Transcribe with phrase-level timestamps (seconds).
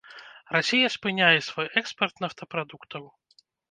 [0.55, 3.03] Расія спыняе свой экспарт нафтапрадуктаў.